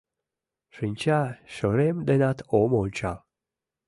Шинча 0.75 1.21
шӧрем 1.53 1.97
денат 2.07 2.37
ом 2.59 2.71
ончал. 2.81 3.19